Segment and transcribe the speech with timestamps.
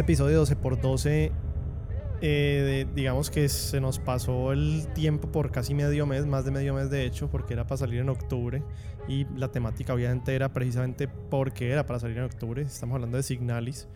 [0.00, 1.30] Este episodio 12x12,
[2.22, 6.72] eh, digamos que se nos pasó el tiempo por casi medio mes, más de medio
[6.72, 8.62] mes de hecho, porque era para salir en octubre.
[9.08, 12.62] Y la temática obviamente era precisamente porque era para salir en octubre.
[12.62, 13.88] Estamos hablando de Signalis.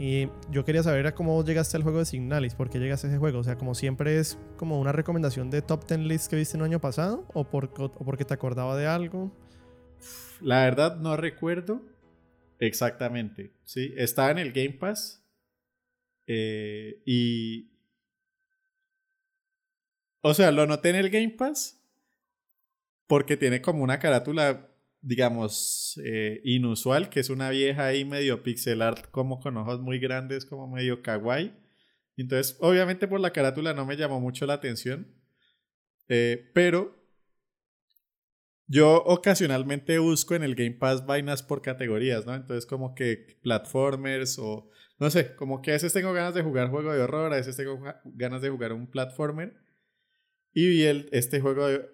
[0.00, 3.18] Y yo quería saber cómo llegaste al juego de Signalis, por qué llegaste a ese
[3.20, 3.38] juego.
[3.38, 6.64] O sea, como siempre es como una recomendación de top 10 list que viste el
[6.64, 9.30] año pasado, o, por, o porque te acordaba de algo.
[10.40, 11.82] La verdad no recuerdo
[12.58, 13.52] exactamente.
[13.62, 15.19] Sí, estaba en el Game Pass
[16.32, 17.72] eh, y,
[20.20, 21.84] o sea, lo noté en el Game Pass
[23.08, 24.70] porque tiene como una carátula,
[25.00, 29.98] digamos, eh, inusual, que es una vieja ahí medio pixel art, como con ojos muy
[29.98, 31.52] grandes, como medio kawaii.
[32.16, 35.12] Entonces, obviamente por la carátula no me llamó mucho la atención,
[36.06, 36.94] eh, pero
[38.68, 42.36] yo ocasionalmente busco en el Game Pass vainas por categorías, ¿no?
[42.36, 46.68] Entonces como que platformers o no sé, como que a veces tengo ganas de jugar
[46.68, 49.54] juego de horror, a veces tengo ganas de jugar un platformer.
[50.52, 51.88] Y vi el, este juego de,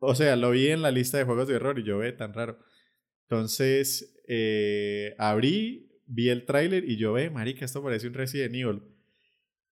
[0.00, 2.34] o sea, lo vi en la lista de juegos de horror y yo ve tan
[2.34, 2.58] raro.
[3.28, 8.82] Entonces, eh, abrí, vi el tráiler y yo ve, marica, esto parece un Resident Evil.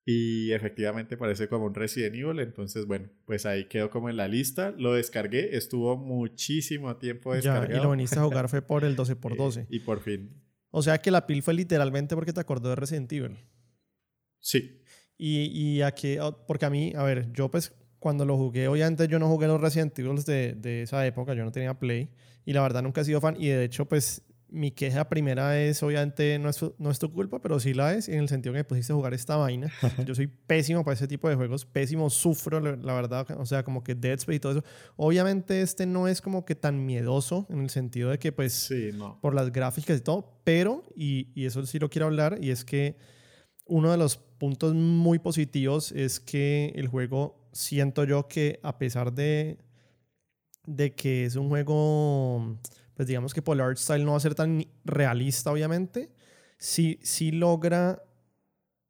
[0.05, 2.39] Y efectivamente parece como un Resident Evil.
[2.39, 4.73] Entonces, bueno, pues ahí quedó como en la lista.
[4.79, 5.57] Lo descargué.
[5.57, 7.69] Estuvo muchísimo tiempo descargado.
[7.69, 9.67] Ya, y lo viniste a jugar fue por el 12x12.
[9.69, 10.41] y por fin.
[10.71, 13.39] O sea que la pil fue literalmente porque te acordó de Resident Evil.
[14.39, 14.83] Sí.
[15.17, 16.17] Y, y aquí,
[16.47, 19.61] porque a mí, a ver, yo pues cuando lo jugué, obviamente yo no jugué los
[19.61, 22.09] Resident Evil de, de esa época, yo no tenía Play.
[22.45, 23.37] Y la verdad nunca he sido fan.
[23.39, 24.23] Y de hecho, pues
[24.53, 28.09] mi queja primera es, obviamente, no es, no es tu culpa, pero sí la es,
[28.09, 29.71] en el sentido que me pusiste a jugar esta vaina.
[30.07, 33.83] Yo soy pésimo para ese tipo de juegos, pésimo, sufro, la verdad, o sea, como
[33.83, 34.65] que Dead Space y todo eso.
[34.97, 38.91] Obviamente este no es como que tan miedoso, en el sentido de que, pues, sí,
[38.93, 39.21] no.
[39.21, 42.65] por las gráficas y todo, pero, y, y eso sí lo quiero hablar, y es
[42.65, 42.97] que
[43.67, 49.13] uno de los puntos muy positivos es que el juego, siento yo que a pesar
[49.13, 49.59] de,
[50.67, 52.59] de que es un juego
[53.01, 56.13] pues digamos que Polar Style no va a ser tan realista, obviamente,
[56.59, 58.03] sí, sí logra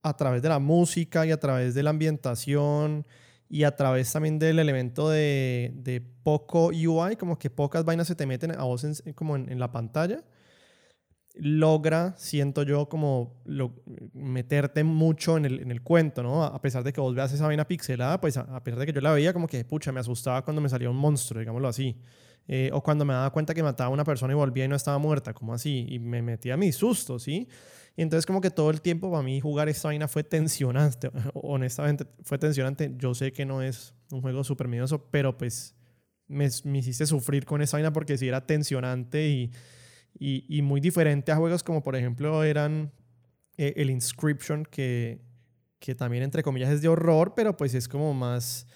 [0.02, 3.06] a través de la música y a través de la ambientación
[3.48, 8.16] y a través también del elemento de, de poco UI, como que pocas vainas se
[8.16, 10.24] te meten a vos en, como en, la pantalla,
[11.34, 13.40] logra, siento yo, como
[14.12, 16.42] meterte mucho en el, en el, cuento, ¿no?
[16.42, 18.92] A pesar de que vos veas esa vaina pixelada, pues a, a pesar de que
[18.92, 21.96] yo la veía como que, pucha, me asustaba cuando me salía un monstruo, digámoslo así.
[22.48, 24.76] Eh, o cuando me daba cuenta que mataba a una persona y volvía y no
[24.76, 27.48] estaba muerta, como así, y me metía mi susto, ¿sí?
[27.96, 32.06] Y entonces como que todo el tiempo para mí jugar esta vaina fue tensionante, honestamente
[32.22, 32.92] fue tensionante.
[32.96, 35.76] Yo sé que no es un juego súper miedoso, pero pues
[36.26, 39.50] me, me, hiciste sufrir con esta vaina porque sí era tensionante y,
[40.18, 42.92] y, y muy diferente a juegos como por ejemplo eran
[43.60, 45.20] eh, el Inscription, que,
[45.78, 48.66] que también entre comillas es de horror, pero pues es como más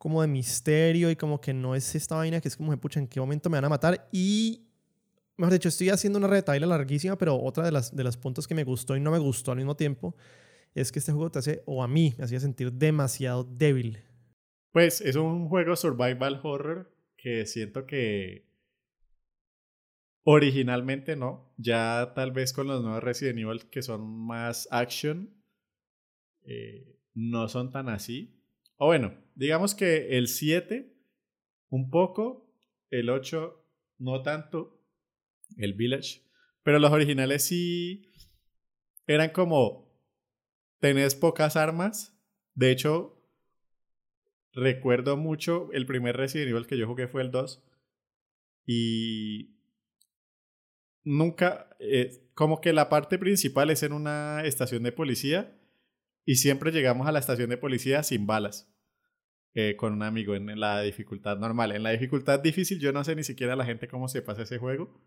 [0.00, 3.06] como de misterio y como que no es esta vaina que es como, pucha, ¿en
[3.06, 4.08] qué momento me van a matar?
[4.10, 4.66] Y,
[5.36, 8.54] mejor dicho, estoy haciendo una retaila larguísima, pero otra de las, de los puntos que
[8.54, 10.16] me gustó y no me gustó al mismo tiempo
[10.74, 13.98] es que este juego te hace, o a mí, me hacía sentir demasiado débil.
[14.72, 18.48] Pues es un juego survival horror que siento que
[20.24, 25.28] originalmente no, ya tal vez con los nuevos Resident Evil que son más action,
[26.46, 28.39] eh, no son tan así.
[28.82, 30.90] O bueno, digamos que el 7
[31.68, 32.50] un poco,
[32.88, 33.62] el 8
[33.98, 34.82] no tanto,
[35.58, 36.22] el Village,
[36.62, 38.06] pero los originales sí
[39.06, 39.94] eran como
[40.78, 42.18] tenés pocas armas.
[42.54, 43.22] De hecho,
[44.54, 47.62] recuerdo mucho el primer Resident Evil que yo jugué fue el 2
[48.64, 49.58] y
[51.04, 55.54] nunca, eh, como que la parte principal es en una estación de policía
[56.24, 58.69] y siempre llegamos a la estación de policía sin balas.
[59.54, 61.72] Eh, con un amigo en, la dificultad normal.
[61.72, 64.58] En la dificultad difícil yo no sé ni siquiera la gente cómo se pasa ese
[64.58, 65.02] juego.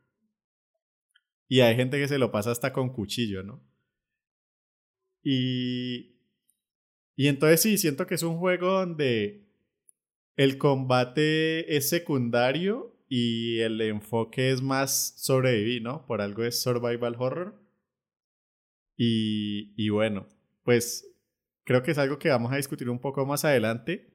[1.47, 3.63] Y hay gente que se lo pasa hasta con cuchillo, ¿no?
[5.23, 6.11] Y...
[7.15, 9.47] Y entonces sí, siento que es un juego donde
[10.35, 16.05] el combate es secundario y el enfoque es más sobrevivir, ¿no?
[16.07, 17.61] Por algo es survival horror.
[18.97, 20.27] Y, y bueno,
[20.63, 21.07] pues
[21.63, 24.12] creo que es algo que vamos a discutir un poco más adelante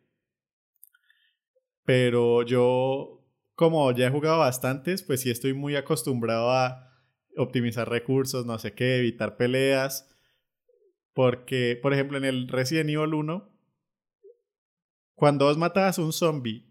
[1.88, 6.92] pero yo, como ya he jugado bastantes, pues sí estoy muy acostumbrado a
[7.34, 10.06] optimizar recursos, no sé qué, evitar peleas.
[11.14, 13.50] Porque, por ejemplo, en el Resident Evil 1,
[15.14, 16.70] cuando vos matabas un zombie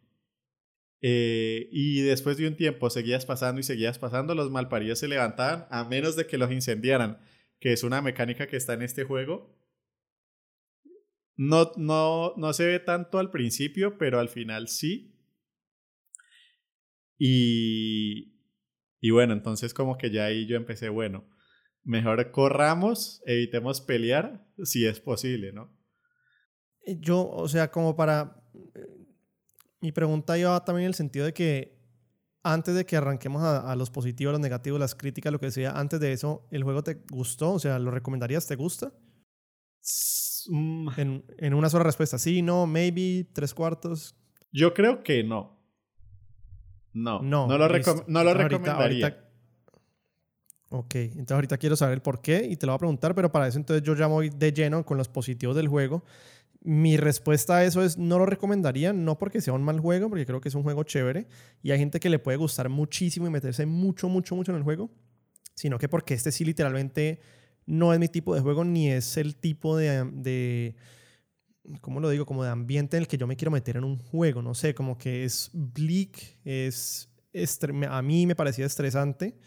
[1.02, 5.66] eh, y después de un tiempo seguías pasando y seguías pasando, los malparidos se levantaban
[5.72, 7.18] a menos de que los incendiaran.
[7.60, 9.57] que es una mecánica que está en este juego.
[11.38, 15.16] No, no, no se ve tanto al principio, pero al final sí.
[17.18, 18.38] Y,
[19.00, 21.30] y bueno, entonces como que ya ahí yo empecé, bueno,
[21.84, 25.74] mejor corramos, evitemos pelear si es posible, ¿no?
[26.86, 28.44] Eh, yo, o sea, como para...
[28.76, 28.98] Eh,
[29.80, 31.78] mi pregunta iba también en el sentido de que
[32.44, 36.00] antes de que arranquemos a, los positivos, los negativos, las críticas, lo que sea, antes
[36.00, 37.54] de eso, ¿el juego te gustó?
[37.54, 38.48] O sea, ¿lo recomendarías?
[38.48, 38.94] ¿Te gusta?
[40.48, 40.90] Mm.
[40.98, 44.16] En, en, una sola respuesta, sí, no, maybe, tres cuartos.
[44.52, 45.58] Yo creo que no.
[46.94, 47.68] No, no, no lo,
[48.08, 49.28] no lo recomendaría.
[50.70, 53.32] Ok, entonces ahorita quiero saber el por qué y te lo voy a preguntar, pero
[53.32, 56.04] para eso entonces yo ya voy de lleno con los positivos del juego.
[56.60, 60.26] Mi respuesta a eso es no lo recomendaría, no porque sea un mal juego, porque
[60.26, 61.28] creo que es un juego chévere
[61.64, 64.64] y hay gente que le puede gustar muchísimo y meterse mucho, mucho, mucho en el
[64.64, 64.90] juego,
[65.54, 67.22] sino que porque este sí literalmente
[67.68, 70.76] no es mi tipo de juego ni es el tipo de, de
[71.82, 72.26] ¿cómo lo digo?
[72.26, 74.74] Como de ambiente en el que yo me quiero meter en un juego, no sé,
[74.74, 77.10] como que es bleak, es,
[77.88, 79.38] a mí me parecía estresante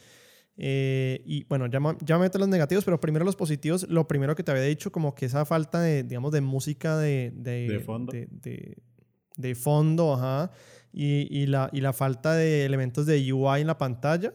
[0.62, 3.86] eh, y bueno, ya, ya me meto los negativos, pero primero los positivos.
[3.88, 7.32] Lo primero que te había dicho, como que esa falta de, digamos, de música de,
[7.34, 8.12] de, fondo.
[8.12, 10.50] De, fondo, ajá.
[10.92, 14.34] Y, y, la, y la falta de elementos de UI en la pantalla.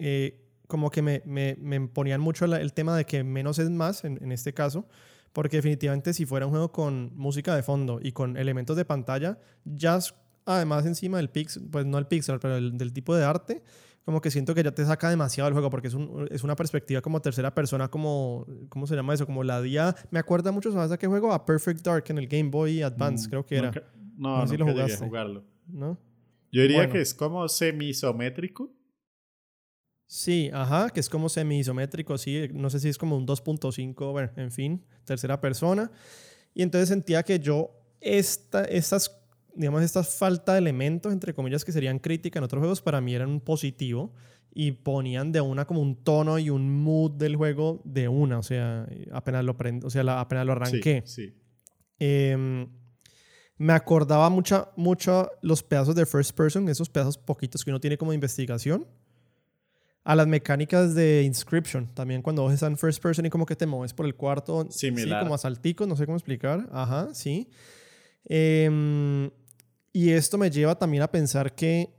[0.00, 0.41] Eh,
[0.72, 4.18] como que me, me, me, ponían mucho el, tema de que menos es más en,
[4.24, 4.86] en, este caso.
[5.34, 9.38] Porque definitivamente si fuera un juego con música de fondo y con elementos de pantalla,
[9.66, 9.98] ya
[10.46, 13.62] además encima del pixel, pues no el pixel, pero del tipo de arte,
[14.06, 16.56] como que siento que ya te saca demasiado el juego porque es, un, es una
[16.56, 19.26] perspectiva como tercera persona, como, ¿cómo se llama eso?
[19.26, 21.34] Como la día, me acuerda mucho, ¿sabes a qué juego?
[21.34, 23.72] A Perfect Dark en el Game Boy Advance, mm, creo que era.
[24.16, 25.04] No, no, sé si lo jugaste.
[25.04, 25.44] A jugarlo.
[25.66, 25.98] ¿No?
[26.50, 28.72] Yo diría que es como semi-isométrico.
[30.14, 34.30] Sí, ajá, que es como semi-isométrico, sí, no sé si es como un 2.5, bueno,
[34.36, 35.90] en fin, tercera persona.
[36.52, 39.10] Y entonces sentía que yo esta, estas
[39.54, 43.14] digamos, esta falta de elementos, entre comillas, que serían crítica en otros juegos, para mí
[43.14, 44.12] eran un positivo
[44.52, 48.42] y ponían de una como un tono y un mood del juego de una, o
[48.42, 51.04] sea, apenas lo, prend o sea, apenas lo arranqué.
[51.06, 51.32] Sí,
[51.98, 52.68] em,
[53.56, 57.96] me acordaba mucho, mucho los pedazos de first person, esos pedazos poquitos que uno tiene
[57.96, 58.86] como investigación,
[60.04, 63.54] a las mecánicas de Inscription, también cuando vos estás en first person y como que
[63.54, 65.20] te mueves por el cuarto, Similar.
[65.20, 67.48] Sí, como a no sé cómo explicar, ajá, sí.
[68.24, 69.30] Eh,
[69.92, 71.94] y esto me lleva también a pensar que,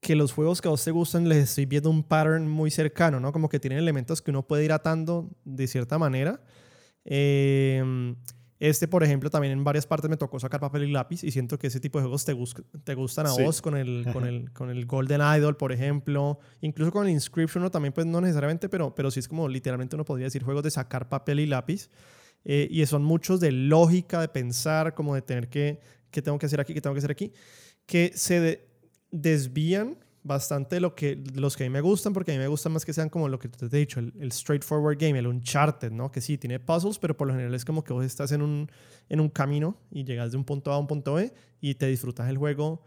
[0.00, 3.20] que los juegos que a vos te gustan les estoy viendo un pattern muy cercano,
[3.20, 3.32] ¿no?
[3.32, 6.42] Como que tienen elementos que uno puede ir atando de cierta manera.
[7.04, 8.16] Em,
[8.58, 11.58] este, por ejemplo, también en varias partes me tocó sacar papel y lápiz y siento
[11.58, 12.34] que ese tipo de juegos te,
[12.84, 16.38] te gustan a vos con el, con, el, con el Golden Idol, por ejemplo.
[16.62, 17.70] Incluso con el Inscription, ¿no?
[17.70, 20.70] también pues no necesariamente, pero, pero sí es como literalmente uno podría decir juegos de
[20.70, 21.90] sacar papel y lápiz.
[22.44, 26.46] Eh, y son muchos de lógica, de pensar, como de tener que, ¿qué tengo que
[26.46, 26.72] hacer aquí?
[26.72, 27.32] ¿Qué tengo que hacer aquí?
[27.84, 28.66] Que se
[29.10, 32.72] desvían bastante lo que, los que a mí me gustan, porque a mí me gustan
[32.72, 36.10] más que sean como lo que te he dicho, el, straightforward game, el Uncharted, ¿no?
[36.10, 38.70] Que sí, tiene puzzles, pero por lo general es como que vos estás en un,
[39.08, 41.86] en un camino y llegas de un punto A a un punto B y te
[41.86, 42.84] disfrutas el juego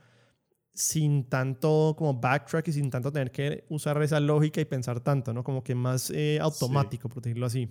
[0.73, 5.33] sin tanto como backtrack y sin tanto tener que usar esa lógica y pensar tanto,
[5.33, 5.43] ¿no?
[5.43, 7.69] Como que más eh, automático, por decirlo así.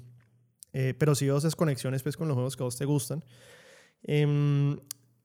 [0.73, 3.25] Eh, pero sí veo esas conexiones pues, con los juegos que a vos te gustan.
[4.03, 4.79] Em,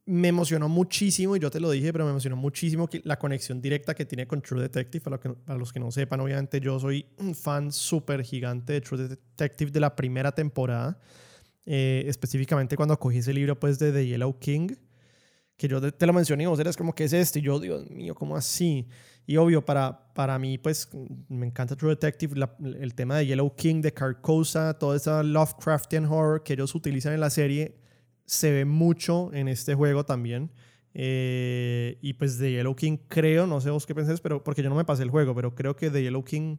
[0.05, 3.61] me emocionó muchísimo, y yo te lo dije, pero me emocionó muchísimo que la conexión
[3.61, 5.03] directa que tiene con True Detective.
[5.03, 9.71] Para, los que no sepan, obviamente yo soy un fan súper gigante de True Detective
[9.71, 10.99] de la primera temporada.
[11.65, 14.67] Eh, específicamente cuando cogí ese libro pues de The Yellow King,
[15.55, 17.39] que yo te, lo mencioné vos eres como, ¿qué es este?
[17.39, 18.87] Y yo, Dios mío, ¿cómo así?
[19.25, 20.89] Y obvio, para, para mí, pues
[21.29, 26.43] me encanta True Detective, el tema de Yellow King, de Carcosa, toda esa Lovecraftian horror
[26.43, 27.77] que ellos utilizan en la serie,
[28.25, 30.51] se ve mucho en este juego también.
[30.95, 34.69] Eh, y pues de Yellow King creo, no sé vos qué pensés, pero porque yo
[34.69, 36.57] no me pasé el juego, pero creo que de Yellow King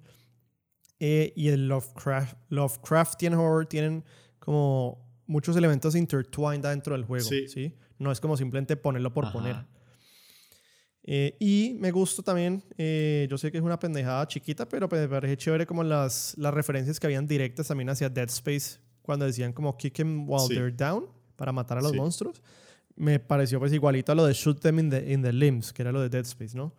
[0.99, 4.04] eh, y el Lovecraft, Lovecraftian horror tienen
[4.38, 7.25] como muchos elementos intertwined dentro del juego.
[7.25, 7.75] Sí.
[7.99, 9.56] No es como simplemente ponerlo por poner.
[11.06, 15.06] Eh, y me gusta también, eh, yo sé que es una pendejada chiquita, pero me
[15.06, 19.52] parece chévere como las, las referencias que habían directas también hacia Dead Space, cuando decían
[19.52, 21.06] como kick them while they're down,
[21.45, 22.43] para matar a los monstruos.
[22.97, 25.83] Me pareció pues igualito a lo de shoot them in the, in the limbs, que
[25.83, 26.75] era lo de Dead Space, ¿no?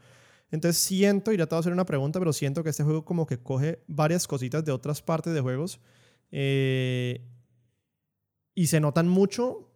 [0.50, 3.06] Entonces siento, y ya te voy a hacer una pregunta, pero siento que este juego
[3.06, 5.80] como que coge varias cositas de otras partes de juegos
[6.32, 7.22] eh,
[8.56, 9.72] y se notan mucho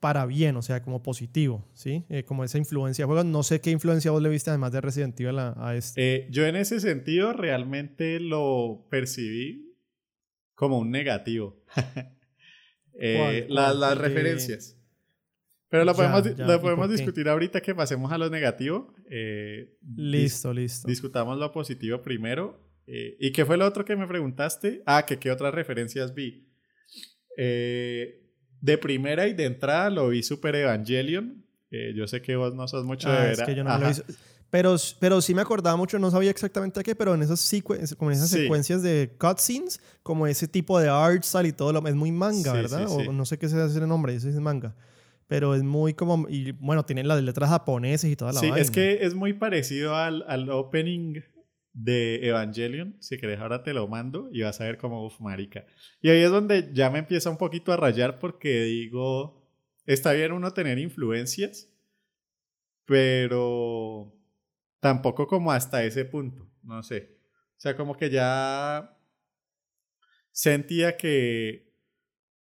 [0.00, 2.04] para bien, o sea, como positivo, ¿sí?
[2.08, 3.24] Eh, como esa influencia de juegos.
[3.26, 6.16] No sé qué influencia vos le viste además de Resident Evil a, este.
[6.16, 9.78] Eh, yo en ese sentido realmente lo percibí
[10.56, 11.62] como un negativo.
[12.98, 14.78] Eh, las referencias.
[15.68, 16.22] Pero lo podemos,
[16.60, 18.94] podemos discutir ahorita que pasemos a lo negativo.
[19.96, 20.86] listo, listo.
[20.86, 22.60] Discutamos lo positivo primero.
[22.86, 24.82] ¿Y qué fue lo otro que me preguntaste?
[24.86, 26.48] Ah, que qué otras referencias vi.
[27.36, 28.20] Eh,
[28.60, 31.44] de primera y de entrada lo vi Super Evangelion.
[31.94, 33.32] yo sé que vos no sos mucho de ah, ver.
[33.32, 33.86] Es que yo no lo
[34.54, 37.52] Pero, pero sí me acordaba mucho, no sabía exactamente qué, pero en esas,
[37.98, 41.84] como en esas secuencias de cutscenes, como ese tipo de art style y todo, lo,
[41.88, 42.86] es muy manga, ¿verdad?
[42.88, 44.76] o no sé qué se hace el nombre, ese es manga.
[45.26, 48.70] Pero es muy como, y bueno, tienen las letras japonesas y toda la Sí, es
[48.70, 51.20] que es muy parecido al, al opening
[51.72, 52.96] de Evangelion.
[53.00, 55.66] Si querés, ahora te lo mando y vas a ver cómo, uff, marica.
[56.00, 59.42] Y ahí es donde ya me empieza un poquito a rayar porque digo,
[59.84, 61.68] está bien uno tener influencias,
[62.84, 64.14] pero
[64.84, 67.16] tampoco como hasta ese punto, no sé.
[67.56, 68.94] O sea, como que ya
[70.30, 71.72] sentía que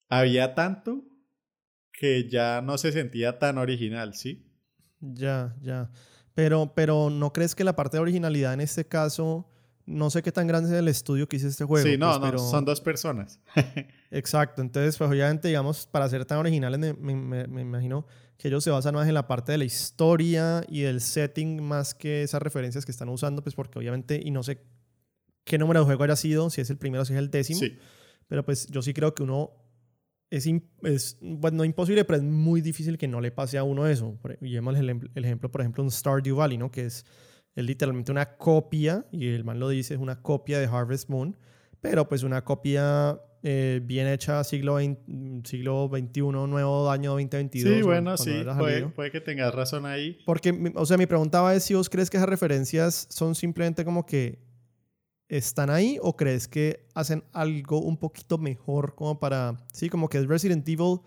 [0.07, 1.03] había tanto
[1.91, 4.49] que ya no se sentía tan original, ¿sí?
[5.01, 5.91] Ya, ya.
[6.33, 9.50] Pero, pero ¿no crees que la parte de originalidad en este caso,
[9.85, 11.85] no sé qué tan grande es el estudio que hizo este juego?
[11.85, 12.39] Sí, no, pues, no, pero...
[12.39, 13.39] son dos personas.
[14.11, 18.05] Exacto, entonces pues obviamente digamos, para ser tan originales me, me, me, imagino
[18.37, 21.93] que ellos se basan más en la parte de la historia y del setting más
[21.93, 24.61] que esas referencias que están usando, pues porque obviamente, y no sé
[25.43, 27.59] qué número de juego haya sido, si es el primero o si es el décimo,
[27.59, 27.77] sí.
[28.27, 29.51] pero pues yo sí creo que uno
[30.31, 30.47] es,
[30.83, 34.17] es bueno, no imposible, pero es muy difícil que no le pase a uno eso.
[34.39, 36.71] Y vemos el, el, ejemplo, por ejemplo, un Stardew Valley, ¿no?
[36.71, 37.05] que es,
[37.55, 41.37] es literalmente una copia, y el man lo dice, es una copia de Harvest Moon,
[41.81, 44.77] pero pues una copia eh, bien hecha siglo,
[45.43, 47.75] siglo XXI, nuevo año 2022.
[47.75, 50.19] Sí, bueno, sí, puede, puede, que tengas razón ahí.
[50.25, 54.05] Porque, o sea, mi pregunta es si vos crees que esas referencias son simplemente como
[54.05, 54.39] que
[55.27, 60.19] están ahí o crees que hacen algo un poquito mejor como para, sí, como que
[60.19, 60.99] es Resident Evil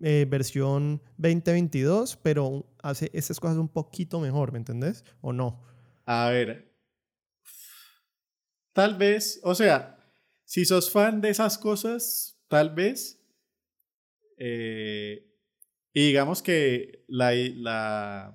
[0.00, 5.04] eh, versión 2022, pero hace esas cosas un poquito mejor, ¿me entendés?
[5.20, 5.62] ¿O no?
[6.06, 6.72] A ver,
[8.72, 9.98] tal vez, o sea,
[10.44, 13.20] si sos fan de esas cosas, tal vez,
[14.38, 15.30] eh,
[15.92, 18.34] y digamos que la, la,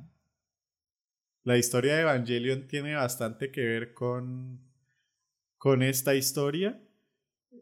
[1.44, 4.68] la historia de Evangelion tiene bastante que ver con
[5.58, 6.82] con esta historia,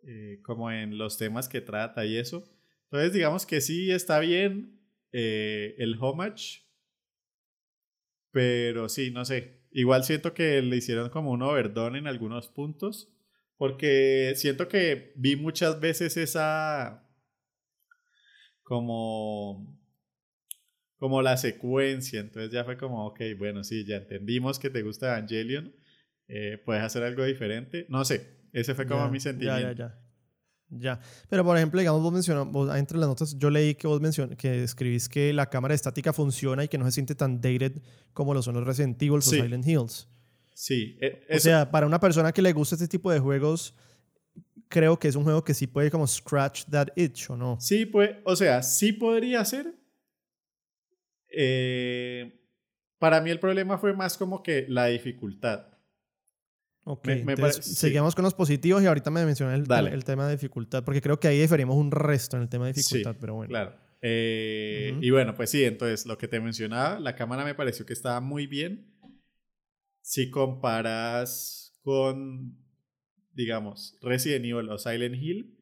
[0.04, 2.44] eh, como en los temas que trata y eso.
[2.86, 4.80] Entonces, digamos que sí está bien
[5.12, 6.64] eh, el homage,
[8.32, 9.62] pero sí, no sé.
[9.72, 13.12] Igual siento que le hicieron como un overdone en algunos puntos,
[13.58, 17.08] porque siento que vi muchas veces esa
[18.64, 19.80] como
[20.98, 25.18] como la secuencia, entonces ya fue como, ok, bueno, sí, ya entendimos que te gusta
[25.18, 25.76] Evangelion,
[26.28, 27.86] eh, puedes hacer algo diferente.
[27.90, 29.62] No sé, ese fue como mi sentimiento.
[29.62, 30.05] Ya, ya, ya.
[30.70, 31.00] Ya.
[31.30, 34.64] Pero por ejemplo, digamos, vos mencionas, entre las notas, yo leí que vos mencionas, que
[34.64, 37.82] escribís que la cámara estática funciona y que no se siente tan dated
[38.14, 40.08] como lo son los Resident Evil o Silent Hills.
[40.54, 40.98] Sí.
[41.02, 43.76] E, o sea, para una persona que le gusta este tipo de juegos,
[44.70, 47.58] creo que es un juego que sí puede como scratch that itch, ¿o no?
[47.60, 49.76] Sí, pues, o sea, sí podría ser.
[51.30, 52.42] Eh,
[52.98, 55.68] para mí el problema fue más como que la dificultad.
[56.88, 57.08] Ok,
[57.62, 61.20] seguimos con los positivos y ahorita me mencioné el, el, tema de dificultad, porque creo
[61.20, 63.50] que ahí diferimos un resto en el tema de dificultad, pero bueno.
[63.50, 63.76] Claro.
[64.04, 67.94] Eh, y bueno, pues sí, entonces lo que te mencionaba, la cámara me pareció que
[67.94, 68.94] estaba muy bien.
[70.02, 72.56] Si comparas con,
[73.34, 75.58] digamos, Resident Evil o Silent Hill,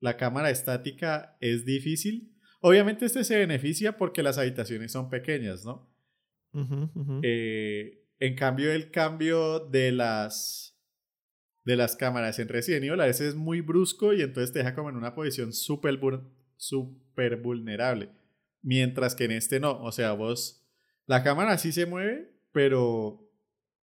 [0.00, 2.34] la cámara estática es difícil.
[2.62, 5.94] Obviamente este se beneficia porque las habitaciones son pequeñas, ¿no?
[7.22, 10.78] Eh, en cambio, el cambio de las,
[11.64, 14.74] de las cámaras en Resident Evil a veces es muy brusco y entonces te deja
[14.74, 15.98] como en una posición súper
[16.56, 18.10] super vulnerable.
[18.62, 19.82] Mientras que en este no.
[19.82, 20.66] O sea, vos,
[21.06, 23.30] la cámara sí se mueve, pero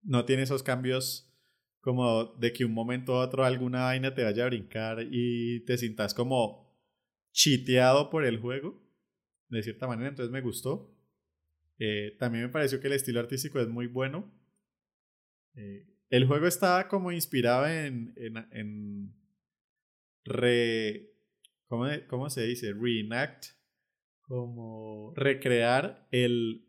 [0.02, 1.26] no tiene esos cambios
[1.80, 5.78] como de que un momento a otro alguna vaina te vaya a brincar y te
[5.78, 6.70] sientas como
[7.32, 8.82] chiteado por el juego,
[9.49, 10.08] de cierta manera.
[10.08, 10.96] Entonces me gustó.
[11.82, 14.30] Eh, también me pareció que el estilo artístico es muy bueno.
[15.54, 19.14] Eh, el juego estaba como inspirado en, en, en
[20.25, 21.10] re...
[21.66, 22.75] ¿cómo, ¿Cómo se dice?
[22.75, 23.46] Reenact.
[24.20, 26.68] Como recrear el,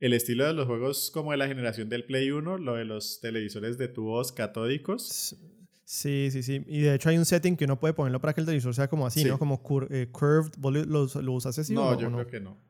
[0.00, 3.20] el estilo de los juegos como de la generación del Play 1, lo de los
[3.20, 5.36] televisores de tubos catódicos.
[5.84, 6.64] Sí, sí, sí.
[6.66, 8.88] Y de hecho hay un setting que uno puede ponerlo para que el televisor sea
[8.88, 9.38] como así, ¿no?
[9.38, 10.52] Como eh, curved.
[10.58, 12.00] ¿Vos lo, lo usas así no, o no?
[12.00, 12.67] yo creo que no.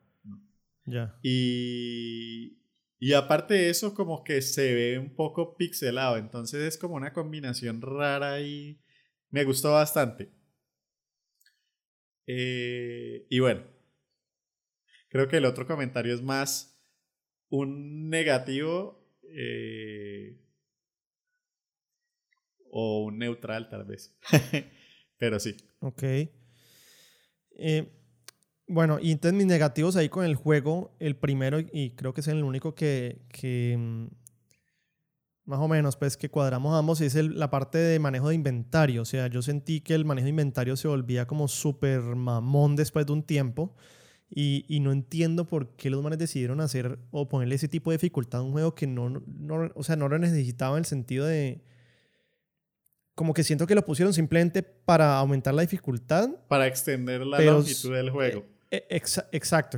[0.89, 1.17] Ya.
[1.21, 2.59] Y,
[2.99, 6.17] y aparte de eso, como que se ve un poco pixelado.
[6.17, 8.81] Entonces es como una combinación rara y
[9.29, 10.31] me gustó bastante.
[12.27, 13.63] Eh, y bueno,
[15.09, 16.79] creo que el otro comentario es más
[17.49, 18.99] un negativo.
[19.23, 20.39] Eh,
[22.71, 24.15] o un neutral tal vez.
[25.17, 25.55] Pero sí.
[25.79, 26.03] Ok.
[27.51, 27.91] Eh,
[28.69, 32.27] bueno, y entonces mis negativos ahí con el juego, el primero, y creo que es
[32.27, 34.07] el único que, que mm,
[35.45, 39.01] más o menos, pues que cuadramos ambos, es el, la parte de manejo de inventario.
[39.01, 43.05] O sea, yo sentí que el manejo de inventario se volvía como súper mamón después
[43.07, 43.75] de un tiempo.
[44.29, 47.97] Y, y, no entiendo por qué los manes decidieron hacer o ponerle ese tipo de
[47.97, 51.25] dificultad a un juego que no, no, o sea, no lo necesitaba en el sentido
[51.25, 51.63] de,
[53.15, 56.29] como que siento que lo pusieron simplemente para aumentar la dificultad.
[56.47, 58.45] Para extender la longitud del juego.
[58.71, 59.77] Eh, exacto,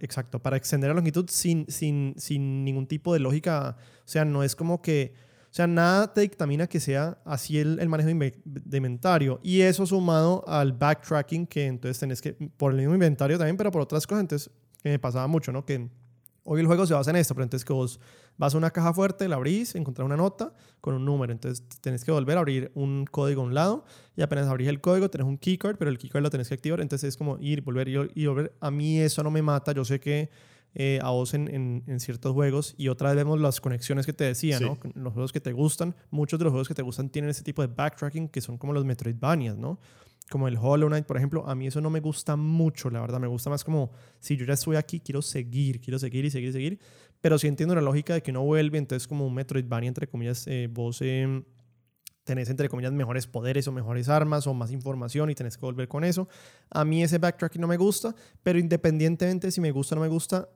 [0.00, 0.38] exacto.
[0.38, 3.76] Para extender la longitud sin, sin, sin ningún tipo de lógica.
[3.78, 5.12] O sea, no es como que.
[5.50, 9.40] O sea, nada te dictamina que sea así el, el manejo de inventario.
[9.42, 12.32] Y eso sumado al backtracking, que entonces tenés que.
[12.32, 14.22] Por el mismo inventario también, pero por otras cosas.
[14.22, 14.50] Entonces,
[14.82, 15.64] que me pasaba mucho, ¿no?
[15.64, 15.90] Que
[16.52, 18.00] Hoy el juego se basa en esto, pero entonces que vos
[18.36, 22.04] vas a una caja fuerte, la abrís, encontrás una nota con un número, entonces tenés
[22.04, 23.84] que volver a abrir un código a un lado
[24.16, 26.80] y apenas abrís el código tenés un keycard, pero el keycard lo tenés que activar,
[26.80, 28.52] entonces es como ir, volver y, volver.
[28.58, 30.28] A mí eso no me mata, yo sé que
[30.74, 34.24] eh, a vos en, en, ciertos juegos y otra vez vemos las conexiones que te
[34.24, 34.76] decía, ¿no?
[34.94, 37.62] Los juegos que te gustan, muchos de los juegos que te gustan tienen ese tipo
[37.62, 39.78] de backtracking que son como los Metroidvanias, ¿no?
[40.30, 43.18] Como el Hollow Knight, por ejemplo, a mí eso no me gusta mucho, la verdad.
[43.18, 43.90] Me gusta más como,
[44.20, 46.78] si yo ya estoy aquí, quiero seguir, quiero seguir y seguir y seguir.
[47.20, 50.46] Pero sí entiendo la lógica de que no vuelve, entonces como un Metroidvania, entre comillas,
[50.46, 51.42] eh, vos eh,
[52.22, 55.88] tenés, entre comillas, mejores poderes o mejores armas o más información y tenés que volver
[55.88, 56.28] con eso.
[56.70, 58.14] A mí ese backtracking no me gusta,
[58.44, 60.48] pero independientemente si me gusta o no me gusta,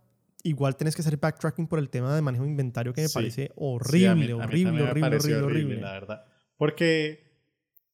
[0.44, 3.50] igual tenés que hacer backtracking por el tema de manejo de inventario que me parece
[3.56, 6.24] horrible, horrible, horrible, horrible, horrible, la verdad.
[6.56, 7.24] Porque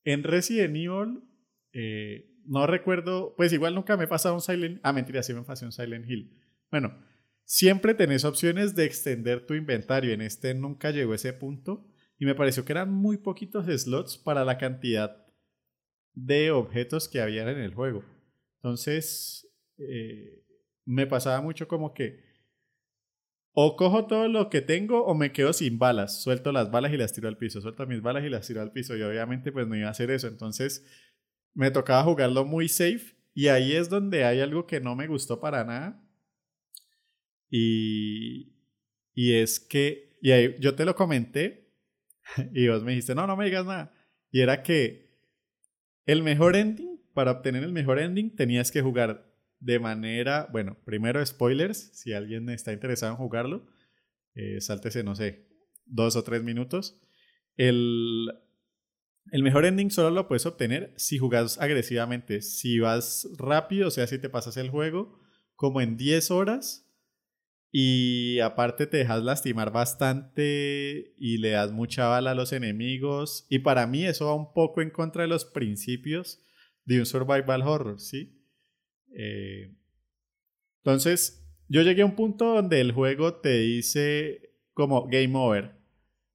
[0.05, 1.30] en Resident Evil
[1.73, 5.43] eh, no recuerdo, pues igual nunca me he pasado un Silent Ah, mentira, sí me
[5.43, 6.37] pasé un Silent Hill.
[6.71, 6.97] Bueno,
[7.45, 10.13] siempre tenés opciones de extender tu inventario.
[10.13, 11.87] En este nunca llegó a ese punto.
[12.19, 15.27] Y me pareció que eran muy poquitos slots para la cantidad
[16.13, 18.05] de objetos que había en el juego.
[18.57, 20.45] Entonces, eh,
[20.85, 22.31] me pasaba mucho como que
[23.53, 26.23] o cojo todo lo que tengo o me quedo sin balas.
[26.23, 27.61] Suelto las balas y las tiro al piso.
[27.61, 28.97] Suelto mis balas y las tiro al piso.
[28.97, 30.29] Y obviamente pues no iba a hacer eso.
[30.29, 30.85] Entonces
[31.55, 35.41] me tocaba jugarlo muy safe y ahí es donde hay algo que no me gustó
[35.41, 36.03] para nada.
[37.49, 38.53] Y,
[39.15, 41.73] y es que, y ahí yo te lo comenté
[42.55, 43.93] y vos me dijiste, no, no me digas nada.
[44.31, 45.11] Y era que
[46.07, 51.25] el mejor ending, para obtener el mejor ending, tenías que jugar de manera, bueno, primero
[51.25, 53.67] spoilers, si alguien está interesado en jugarlo,
[54.35, 54.59] eh,
[55.05, 55.49] no sé,
[55.85, 57.01] dos o tres minutos.
[57.57, 58.31] El,
[59.31, 62.43] el mejor ending solo lo puedes obtener si jugas agresivamente.
[62.43, 65.21] Si vas rápido, o sea, si te pasas el juego
[65.55, 66.91] como en 10 horas
[67.73, 73.47] y aparte te dejas lastimar bastante y le das mucha bala a los enemigos.
[73.49, 76.43] Y para mí eso va un poco en contra de los principios
[76.85, 78.43] de un survival horror, ¿sí?
[79.17, 79.77] Eh,
[80.79, 85.77] entonces, yo llegué a un punto donde el juego te dice como game over.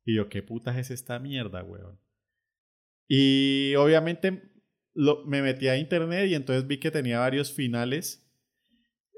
[0.05, 1.99] Y yo, ¿qué putas es esta mierda, weón?
[3.07, 4.51] Y obviamente
[4.93, 8.21] lo, me metí a internet y entonces vi que tenía varios finales.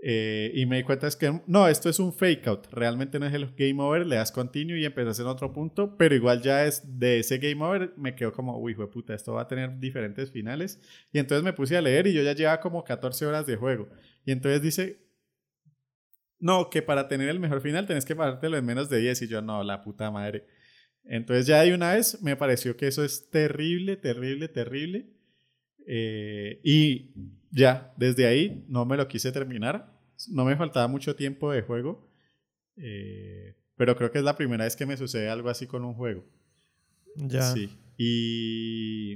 [0.04, 2.68] Eh, y me di cuenta es que no, esto es un fake out.
[2.72, 4.06] Realmente no es el game over.
[4.06, 5.98] Le das continue y empiezas en otro punto.
[5.98, 7.94] Pero igual ya es de ese game over.
[7.98, 10.80] Me quedo como, uy, puta, esto va a tener diferentes finales.
[11.12, 13.90] Y entonces me puse a leer y yo ya llevaba como 14 horas de juego.
[14.26, 15.08] Y entonces dice,
[16.40, 19.24] no, que para tener el mejor final tenés que parártelo en menos de 10.
[19.24, 20.46] Y yo, no, la puta madre.
[21.10, 25.10] Entonces ya de una vez me pareció que eso es terrible, terrible, terrible.
[25.86, 27.14] Eh, y
[27.50, 29.98] ya, desde ahí no me lo quise terminar.
[30.30, 32.12] No me faltaba mucho tiempo de juego.
[32.76, 35.94] Eh, pero creo que es la primera vez que me sucede algo así con un
[35.94, 36.26] juego.
[37.16, 37.44] Ya.
[37.54, 37.70] Sí.
[37.98, 39.14] Y,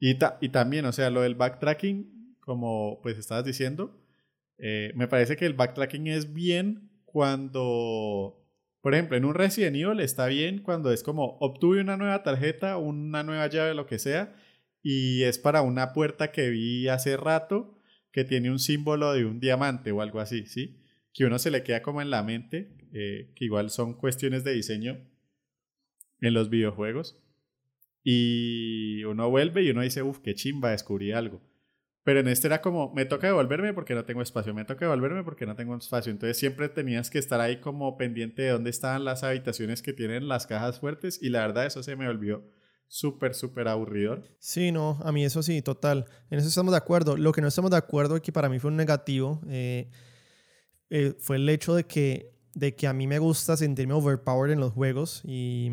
[0.00, 4.00] y, y también, o sea, lo del backtracking, como pues estabas diciendo,
[4.58, 8.41] eh, me parece que el backtracking es bien cuando
[8.82, 12.76] por ejemplo, en un Resident Evil está bien cuando es como obtuve una nueva tarjeta,
[12.78, 14.34] una nueva llave, lo que sea,
[14.82, 17.78] y es para una puerta que vi hace rato
[18.10, 20.82] que tiene un símbolo de un diamante o algo así, ¿sí?
[21.14, 24.52] Que uno se le queda como en la mente, eh, que igual son cuestiones de
[24.52, 24.98] diseño
[26.20, 27.18] en los videojuegos.
[28.04, 31.40] y uno vuelve y uno dice, uff, qué chimba, descubrí algo.
[32.04, 35.22] Pero en este era como, me toca devolverme porque no tengo espacio, me toca devolverme
[35.22, 36.10] porque no tengo espacio.
[36.10, 40.26] Entonces siempre tenías que estar ahí como pendiente de dónde estaban las habitaciones que tienen
[40.26, 42.44] las cajas fuertes y la verdad eso se me volvió
[42.88, 44.24] súper, súper aburridor.
[44.38, 46.06] Sí, no, a mí eso sí, total.
[46.28, 47.16] En eso estamos de acuerdo.
[47.16, 49.88] Lo que no estamos de acuerdo que para mí fue un negativo eh,
[50.90, 54.60] eh, fue el hecho de que, de que a mí me gusta sentirme overpowered en
[54.60, 55.70] los juegos y,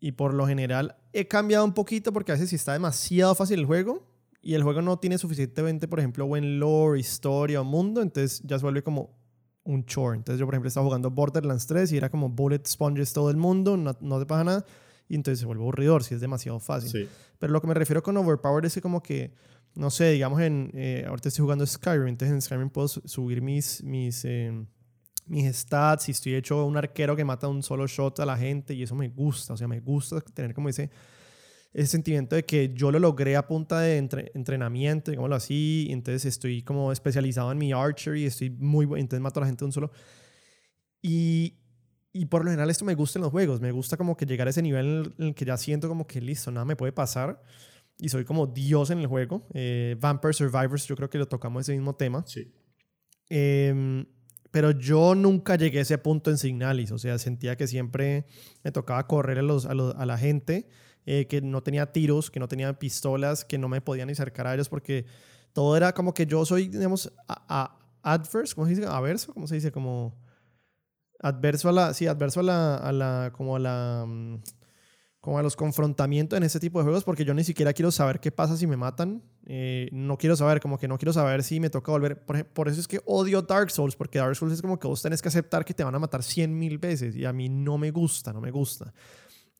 [0.00, 3.58] y por lo general he cambiado un poquito porque a veces si está demasiado fácil
[3.58, 4.06] el juego
[4.46, 8.56] y el juego no tiene suficientemente, por ejemplo, buen lore, historia o mundo, entonces ya
[8.56, 9.18] se vuelve como
[9.64, 10.16] un chore.
[10.16, 13.36] Entonces yo, por ejemplo, estaba jugando Borderlands 3 y era como bullet sponges todo el
[13.36, 14.64] mundo, no, no te pasa nada,
[15.08, 17.08] y entonces se vuelve aburridor si es demasiado fácil.
[17.40, 19.34] Pero lo que me refiero con overpowered es que como que,
[19.74, 23.82] no sé, digamos, en, eh, ahorita estoy jugando Skyrim, entonces en Skyrim puedo subir mis...
[23.82, 24.64] mis eh,
[25.28, 28.74] mis stats y estoy hecho un arquero que mata un solo shot a la gente
[28.74, 30.88] y eso me gusta, o sea, me gusta tener como ese
[31.76, 36.62] ese sentimiento de que yo lo logré a punta de entrenamiento, digámoslo así, entonces estoy
[36.62, 39.72] como especializado en mi archery, estoy muy bueno, entonces mato a la gente de un
[39.72, 39.90] solo.
[41.02, 41.58] Y,
[42.14, 44.46] y por lo general esto me gusta en los juegos, me gusta como que llegar
[44.46, 47.42] a ese nivel en el que ya siento como que listo, nada me puede pasar
[47.98, 49.46] y soy como Dios en el juego.
[49.52, 52.24] Eh, Vampire Survivors, yo creo que lo tocamos ese mismo tema.
[52.26, 52.54] Sí.
[53.28, 54.06] Em,
[54.50, 58.24] pero yo nunca llegué a ese punto en Signalis, o sea, sentía que siempre
[58.64, 60.70] me tocaba correr a, los, a, a la gente
[61.06, 64.54] eh, que no tenía tiros, que no tenía pistolas, que no me podían acercar a
[64.54, 65.06] ellos porque
[65.52, 68.86] todo era como que yo soy, digamos, a, adverse, ¿cómo se dice?
[68.86, 69.72] Averso, ¿cómo se dice?
[69.72, 70.14] Como
[71.20, 74.42] adverso a la, sí, adverso a la, a la como a la, mm,
[75.20, 78.20] como a los confrontamientos en ese tipo de juegos porque yo ni siquiera quiero saber
[78.20, 79.22] qué pasa si me matan.
[79.46, 82.24] Eh, no quiero saber, como que no quiero saber si me toca volver.
[82.24, 85.02] Por, por, eso es que odio Dark Souls, porque Dark Souls es como que vos
[85.02, 87.78] tenés que aceptar que te van a matar cien mil veces y a mí no
[87.78, 88.92] me gusta, no me gusta.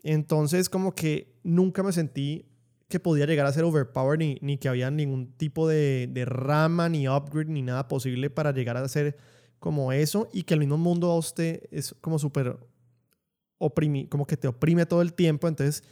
[0.02, 2.46] Entonces, como que nunca me sentí
[2.88, 6.88] que podía llegar a ser overpowered ni, ni que había ningún tipo de, de, rama,
[6.88, 9.16] ni upgrade, ni nada posible para llegar a ser
[9.58, 12.56] como eso y que el mismo mundo a usted es como súper
[13.58, 15.82] oprimido, como que te oprime todo el tiempo, entonces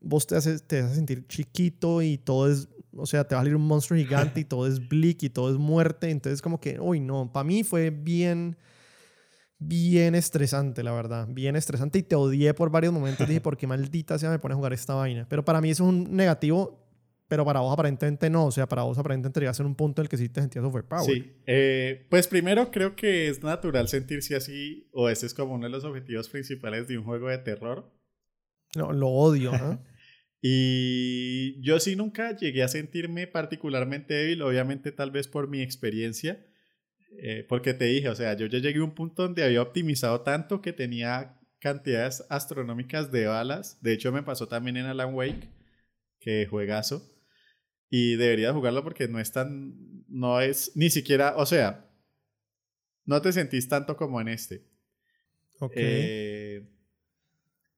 [0.00, 3.44] vos te haces, te haces sentir chiquito y todo es, o sea, te va a
[3.44, 6.78] salir un monstruo gigante y todo es bleak y todo es muerte, entonces como que,
[6.78, 8.56] uy, no, para mí fue bien
[9.66, 11.28] bien estresante, la verdad.
[11.28, 13.26] Bien estresante y te odié por varios momentos.
[13.26, 15.26] Dije, ¿por qué maldita sea me pone a jugar esta vaina?
[15.28, 16.86] Pero para mí eso es un negativo,
[17.28, 18.46] pero para vos aparentemente no.
[18.46, 20.64] O sea, para vos aparentemente llegas a un punto en el que sí te sentías
[20.64, 21.12] overpowered.
[21.12, 21.32] Sí.
[21.46, 25.70] Eh, pues primero creo que es natural sentirse así, o ese es como uno de
[25.70, 27.90] los objetivos principales de un juego de terror.
[28.76, 29.54] No, lo odio.
[29.54, 29.78] ¿eh?
[30.42, 36.44] y yo sí nunca llegué a sentirme particularmente débil, obviamente tal vez por mi experiencia
[37.18, 40.20] eh, porque te dije, o sea, yo ya llegué a un punto donde había optimizado
[40.22, 43.78] tanto que tenía cantidades astronómicas de balas.
[43.80, 45.48] De hecho, me pasó también en Alan Wake,
[46.20, 47.10] que juegazo.
[47.88, 50.04] Y debería jugarlo porque no es tan.
[50.08, 51.36] No es ni siquiera.
[51.36, 51.90] O sea,
[53.04, 54.66] no te sentís tanto como en este.
[55.60, 55.72] Ok.
[55.76, 56.68] Eh,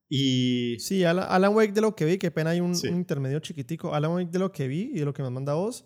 [0.09, 0.79] y.
[0.81, 3.95] Sí, Alan Wake de lo que vi, qué pena hay un, intermedio chiquitico.
[3.95, 5.85] Alan Wake de lo que vi y de lo que me manda vos.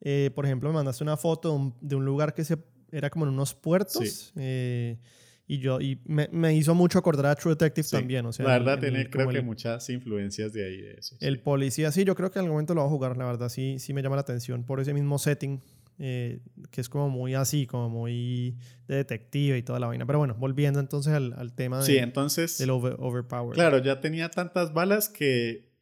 [0.00, 2.58] Eh, por ejemplo, me mandaste una foto de un lugar que se
[2.92, 4.32] era como en unos puertos.
[4.36, 4.98] Eh,
[5.46, 8.26] y yo y me, me, hizo mucho acordar a True Detective también.
[8.26, 10.80] O sea, la verdad, tiene creo que muchas influencias de ahí.
[10.80, 13.16] De eso, el policía, sí, yo creo que en algún momento lo voy a jugar,
[13.16, 15.60] la verdad, sí, sí me llama la atención por ese mismo setting.
[16.00, 16.38] Eh,
[16.70, 20.06] que es como muy así, como muy de detective y toda la vaina.
[20.06, 23.54] Pero bueno, volviendo entonces al, al tema de, sí, entonces, del overpower.
[23.54, 25.72] Claro, ya tenía tantas balas que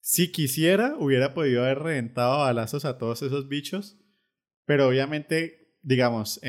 [0.00, 3.98] si quisiera hubiera podido haber reventado balazos a todos esos bichos.
[4.64, 6.40] Pero obviamente digamos,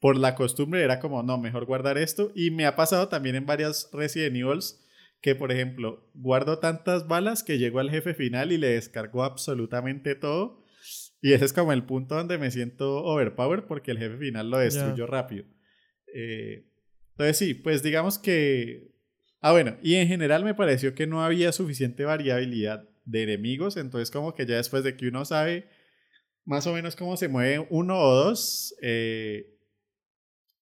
[0.00, 2.30] por la costumbre era como, no, mejor guardar esto.
[2.34, 4.84] Y me ha pasado también en varias Resident Evils
[5.20, 10.14] que, por ejemplo, guardo tantas balas que llego al jefe final y le descargo absolutamente
[10.14, 10.64] todo.
[11.20, 14.58] Y ese es como el punto donde me siento overpowered porque el jefe final lo
[14.58, 15.44] destruyo rápido.
[16.14, 16.68] Eh,
[17.12, 18.92] entonces sí, pues digamos que...
[19.40, 24.10] Ah, bueno, y en general me pareció que no había suficiente variabilidad de enemigos, entonces
[24.10, 25.68] como que ya después de que uno sabe
[26.48, 29.54] más o menos cómo se mueve uno o dos, eh,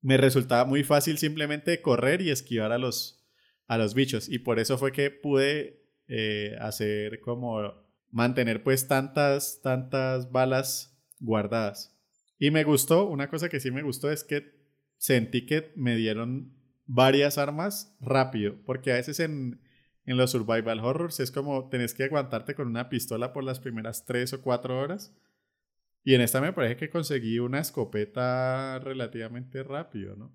[0.00, 3.24] me resultaba muy fácil simplemente correr y esquivar a los,
[3.68, 4.28] a los bichos.
[4.28, 7.72] Y por eso fue que pude eh, hacer como
[8.10, 11.96] mantener pues tantas, tantas balas guardadas.
[12.36, 14.56] Y me gustó, una cosa que sí me gustó es que
[14.96, 16.52] sentí que me dieron
[16.86, 19.60] varias armas rápido, porque a veces en,
[20.04, 24.04] en los survival horrors es como tenés que aguantarte con una pistola por las primeras
[24.04, 25.14] tres o cuatro horas
[26.06, 30.32] y en esta me parece que conseguí una escopeta relativamente rápido, ¿no?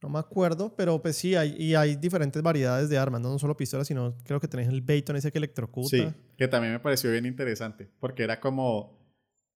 [0.00, 3.56] No me acuerdo, pero pues sí, hay, y hay diferentes variedades de armas, no, solo
[3.56, 5.88] pistolas, sino creo que tenés el Bayton ese que electrocuta.
[5.88, 6.06] Sí,
[6.38, 8.96] que también me pareció bien interesante, porque era como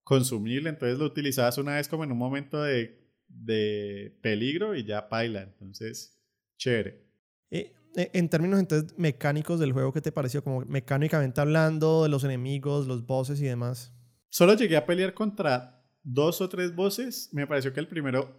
[0.03, 5.07] consumible, entonces lo utilizabas una vez como en un momento de, de peligro y ya
[5.07, 6.19] paila, entonces,
[6.57, 7.05] chévere.
[7.51, 10.43] Eh, eh, en términos entonces mecánicos del juego, ¿qué te pareció?
[10.43, 13.95] Como mecánicamente hablando, de los enemigos, los bosses y demás.
[14.35, 17.29] Solo llegué a pelear contra dos o tres bosses.
[17.31, 18.37] Me pareció que el primero,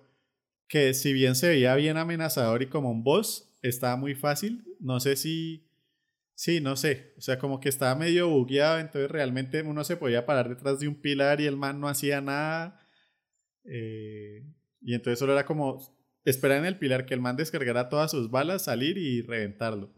[0.68, 4.62] que si bien se veía bien amenazador y como un boss, estaba muy fácil.
[4.78, 5.66] No sé si...
[6.35, 7.14] Sí, no sé.
[7.16, 10.88] O sea, como que estaba medio bugueado, entonces realmente uno se podía parar detrás de
[10.88, 12.78] un pilar y el man no hacía nada.
[13.64, 14.44] Eh,
[14.82, 15.78] y entonces solo era como
[16.26, 19.90] esperar en el pilar que el man descargara todas sus balas, salir y reventarlo.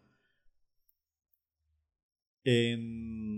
[2.45, 3.38] En,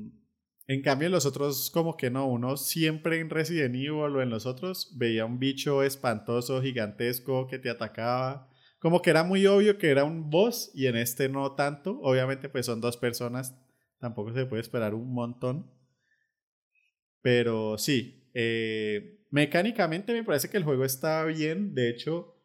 [0.70, 4.46] en cambio, los otros, como que no, uno siempre en Resident Evil o en los
[4.46, 8.48] otros veía un bicho espantoso, gigantesco que te atacaba.
[8.78, 11.98] Como que era muy obvio que era un boss y en este no tanto.
[12.02, 13.60] Obviamente, pues son dos personas,
[13.98, 15.68] tampoco se puede esperar un montón.
[17.20, 21.74] Pero sí, eh, mecánicamente me parece que el juego está bien.
[21.74, 22.40] De hecho,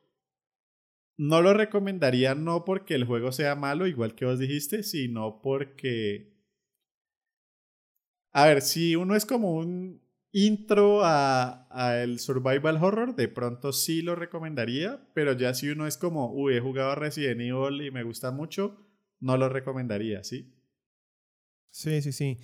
[1.16, 6.35] no lo recomendaría no porque el juego sea malo, igual que vos dijiste, sino porque...
[8.38, 10.02] A ver, si uno es como un
[10.34, 15.96] intro a, el survival horror, de pronto sí lo recomendaría, pero ya si uno es
[15.96, 18.76] como, uy, he jugado a Resident Evil y me gusta mucho,
[19.22, 20.54] no lo recomendaría, ¿sí?
[21.72, 22.38] Sí, sí, sí.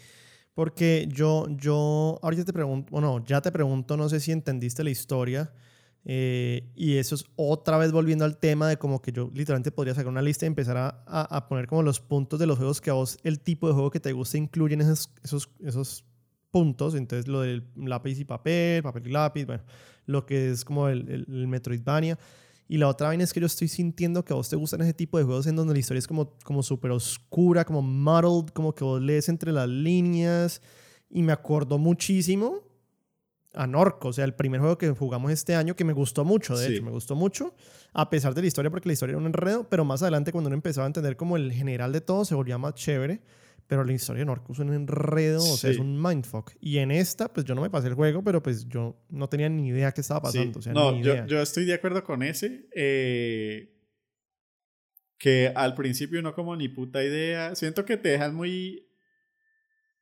[0.54, 4.92] Porque yo, yo, ahorita te pregunto, bueno, ya te pregunto, no sé si entendiste la
[4.92, 5.54] historia.
[6.04, 9.94] Eh, y eso es otra vez volviendo al tema de como que yo literalmente podría
[9.94, 12.90] sacar una lista y empezar a, a, poner como los puntos de los juegos que
[12.90, 16.04] a vos, el tipo de juego que te gusta, incluyen esos, esos, esos
[16.50, 16.96] puntos.
[16.96, 19.64] Entonces, lo del lápiz y papel, papel y lápiz, bueno,
[20.06, 22.18] lo que es como el, el, Metroidvania.
[22.68, 24.94] Y la otra vaina es que yo estoy sintiendo que a vos te gustan ese
[24.94, 28.74] tipo de juegos en donde la historia es como, como súper oscura, como muddled, como
[28.74, 30.62] que vos lees entre las líneas.
[31.10, 32.71] Y me acordó muchísimo
[33.54, 36.58] a Norco, o sea, el primer juego que jugamos este año que me gustó mucho,
[36.58, 37.54] de hecho, me gustó mucho,
[37.94, 40.48] a pesar de la historia, porque la historia era un enredo, pero más adelante cuando
[40.48, 43.22] uno empezaba a entender como el general de todo, se volvía más chévere,
[43.68, 46.52] pero la historia de Norco es un enredo, o sea, es un mindfuck.
[46.60, 49.48] Y en esta, pues yo no me pasé el juego, pero pues yo no tenía
[49.48, 50.60] ni idea qué estaba pasando.
[50.74, 52.68] no, yo, yo, estoy de acuerdo con ese.
[52.76, 53.78] Eh,
[55.18, 57.56] que al principio no como ni puta idea.
[57.56, 58.88] Siento que te dejan muy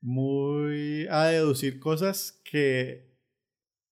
[0.02, 3.09] muy a deducir cosas que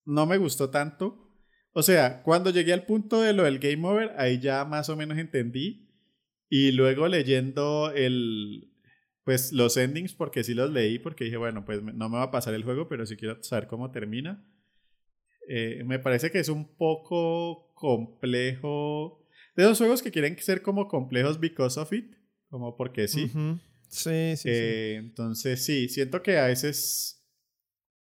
[0.08, 1.30] no me gustó tanto.
[1.72, 4.96] O sea, cuando llegué al punto de lo del game over, ahí ya más o
[4.96, 5.86] menos entendí.
[6.48, 8.72] Y luego leyendo el,
[9.22, 12.30] pues los endings, porque sí los leí, porque dije, bueno, pues no me va a
[12.30, 14.42] pasar el juego, pero sí quiero saber cómo termina.
[15.46, 19.26] Eh, me parece que es un poco complejo.
[19.54, 22.14] De esos juegos que quieren ser como complejos because of it,
[22.48, 23.30] como porque sí.
[23.88, 24.48] Sí, sí, sí.
[24.50, 27.17] Eh, entonces sí, siento que a veces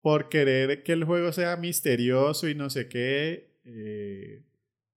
[0.00, 4.42] por querer que el juego sea misterioso y no sé qué, eh,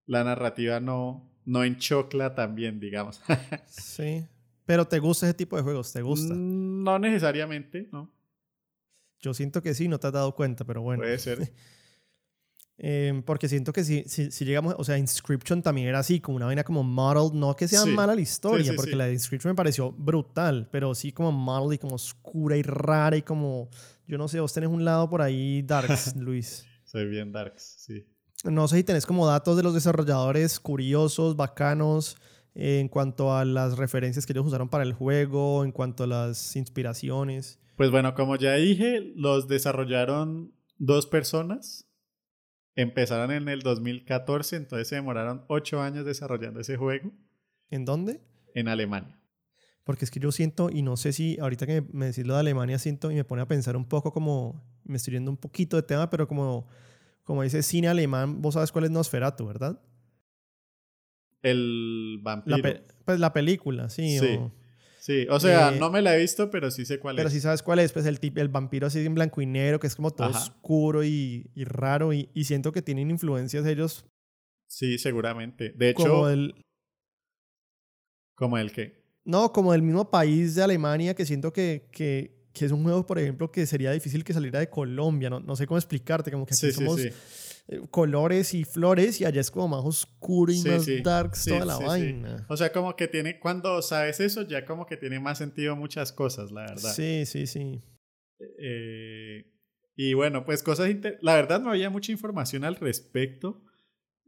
[0.06, 3.22] la narrativa no, no enchocla también, digamos.
[3.68, 4.26] sí.
[4.66, 5.92] Pero ¿te gusta ese tipo de juegos?
[5.92, 6.34] ¿Te gusta?
[6.34, 8.12] No necesariamente, ¿no?
[9.20, 11.02] Yo siento que sí, no te has dado cuenta, pero bueno.
[11.02, 11.52] Puede ser.
[12.76, 16.48] Em, porque siento que si, si, llegamos, o sea, Inscription también era así, como una
[16.48, 19.92] vaina como model, no que sea mala la historia, porque la de Inscription me pareció
[19.92, 23.70] brutal, pero sí como model y como oscura y rara y como
[24.08, 26.66] yo no sé, vos tenés un lado por ahí darks, Luis.
[26.84, 28.06] Soy bien darks, sí.
[28.44, 32.18] No sé si tenés como datos de los desarrolladores curiosos, bacanos,
[32.56, 36.56] en cuanto a las referencias que ellos usaron para el juego, en cuanto a las
[36.56, 37.60] inspiraciones.
[37.78, 41.90] Pues bueno, como ya dije, los desarrollaron dos personas.
[42.76, 47.12] Empezaron en el 2014, entonces se demoraron ocho años desarrollando ese juego.
[47.70, 48.22] ¿En dónde?
[48.54, 49.23] En Alemania.
[49.84, 52.40] Porque es que yo siento, y no sé si ahorita que me decís lo de
[52.40, 55.76] Alemania, siento y me pone a pensar un poco como, me estoy yendo un poquito
[55.76, 56.70] de tema, pero como,
[57.24, 59.82] como dice cine alemán, vos sabes cuál es Nosferatu, ¿verdad?
[61.42, 62.58] El vampiro.
[63.04, 64.18] pues la película, sí.
[64.18, 64.52] Sí, o,
[65.00, 65.28] sí.
[65.30, 67.20] o sea, eh, no me la he visto, pero sí sé cuál es.
[67.20, 69.88] Pero sí sabes cuál es, pues el, el vampiro así en blanco y negro, que
[69.88, 74.06] es como todo oscuro y, y raro, y, y, siento que tienen influencias ellos.
[74.68, 75.74] Sí, seguramente.
[75.76, 76.04] De hecho...
[76.04, 76.56] Como el...
[78.36, 79.03] ¿Como el qué?
[79.26, 83.06] No, como del mismo país de Alemania que siento que, que, que, es un juego,
[83.06, 85.30] por ejemplo, que sería difícil que saliera de Colombia.
[85.30, 89.40] No, no sé cómo explicarte, como que aquí somos eh, colores y flores y allá
[89.40, 92.46] es como más oscuro y más darks toda la vaina.
[92.50, 96.12] O sea, como que tiene, cuando sabes eso, ya como que tiene más sentido muchas
[96.12, 96.94] cosas, la verdad.
[96.94, 97.82] Sí, sí, sí.
[98.60, 99.50] Eh,
[99.96, 100.94] y bueno, pues cosas...
[101.22, 103.64] La verdad no había mucha información al respecto.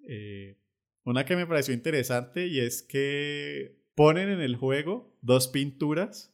[0.07, 0.57] Eh,
[1.03, 6.33] una que me pareció interesante y es que ponen en el juego dos pinturas.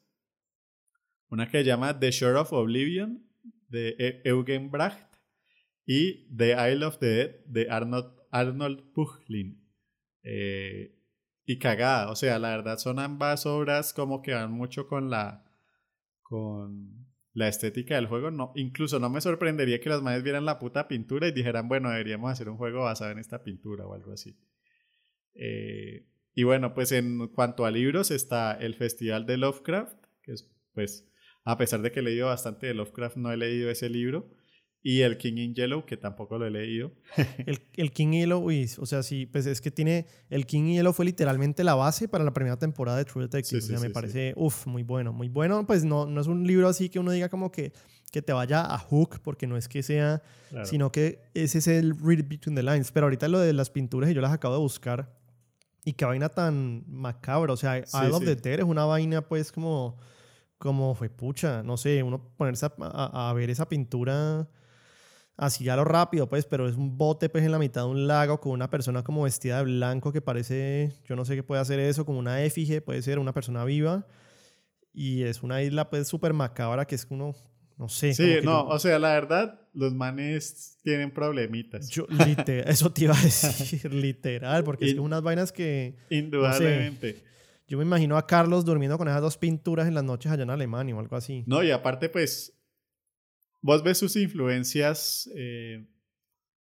[1.30, 3.26] Una que se llama The Shore of Oblivion
[3.69, 5.15] de e-, Eugen Bracht
[5.86, 9.62] y The Isle of the Dead de Arnold, Arnold Puchlin.
[10.24, 10.97] Eh,
[11.45, 15.43] y cagada, o sea, la verdad son ambas obras como que van mucho con la
[16.21, 18.32] con la estética del juego.
[18.32, 21.89] No, incluso no me sorprendería que los manes vieran la puta pintura y dijeran, bueno,
[21.89, 24.38] deberíamos hacer un juego basado en esta pintura o algo así.
[25.34, 30.50] Eh, y bueno, pues en cuanto a libros está el Festival de Lovecraft, que es,
[30.74, 31.08] pues,
[31.44, 34.30] a pesar de que he leído bastante de Lovecraft, no he leído ese libro.
[34.84, 36.91] Y el King in Yellow, que tampoco lo he leído.
[37.46, 40.08] el, el, King in Yellow, uy, o sea, sí, pues es que tiene.
[40.30, 43.60] El King in Yellow fue literalmente la base para la primera temporada de True Detective.
[43.60, 45.67] o sea, me parece, uff, muy bueno, muy bueno.
[45.67, 47.74] Pues no, no es un libro así que uno diga como que,
[48.12, 50.24] que te vaya a hook, porque no es que sea.
[50.63, 52.91] Sino que ese es el read between the lines.
[52.91, 55.20] Pero ahorita lo de las pinturas, y yo las acabo de buscar.
[55.84, 57.54] Y qué vaina tan macabra.
[57.54, 59.98] O sea, Isle of the Dead es una vaina, pues, como.
[60.58, 64.48] Como fue pucha, no sé, uno ponerse a, a ver esa pintura
[65.41, 68.08] así a lo rápido, pues, pero es un bote pues en la mitad de un
[68.08, 71.62] lago con una persona como vestida de blanco que parece, yo no sé qué puede
[71.62, 74.06] hacer eso, como una éfige, puede ser una persona viva.
[74.94, 77.34] Y es una isla pues súper macabra que es uno,
[77.82, 78.13] no sé.
[78.13, 81.89] Sí, no, o sea, la verdad, los manes tienen problemitas.
[81.89, 82.06] Yo,
[82.67, 85.96] eso te iba a decir, literal, porque es unas vainas que...
[86.12, 87.24] Indudablemente.
[87.67, 90.52] yo me imagino a Carlos durmiendo con esas dos pinturas en las noches allá en
[90.52, 91.44] Alemania o algo así.
[91.48, 92.54] No, y aparte pues
[93.62, 95.84] vos ves sus influencias, eh,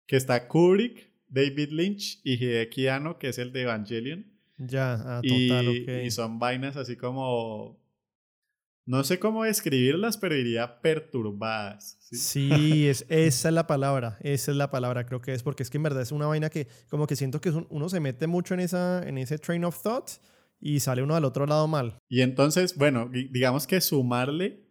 [0.05, 4.25] que está Kubrick, David Lynch y Hideki Anno, que es el de Evangelion.
[4.57, 7.77] Ya, ah, total, y, y son vainas así como...
[8.85, 11.97] No sé cómo describirlas, pero diría perturbadas.
[12.11, 15.69] Sí, es, esa es la palabra, esa es la palabra, creo que es, porque es
[15.69, 18.55] que en verdad es una vaina que como que siento que uno se mete mucho
[18.55, 20.09] en, esa, en ese train of thought
[20.59, 21.99] y sale uno al otro lado mal.
[22.09, 24.67] Y entonces, bueno, digamos que sumarle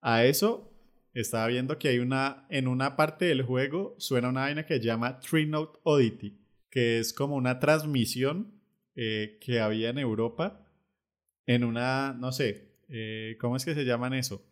[0.00, 0.70] a eso
[1.14, 4.84] estaba viendo que hay una, en una parte del juego suena una vaina que se
[4.84, 8.60] llama Tree Note Oddity, que es como una transmisión
[8.96, 10.66] eh, que había en Europa
[11.46, 14.46] en una, no sé, eh, ¿cómo es que se llaman eso?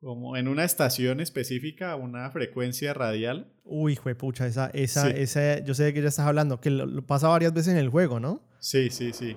[0.00, 3.52] Como en una estación específica, una frecuencia radial.
[3.64, 7.28] Uy, pucha, esa, esa, esa, yo sé de qué ya estás hablando, que lo pasa
[7.28, 8.42] varias veces en el juego, ¿no?
[8.58, 9.36] Sí, sí, sí.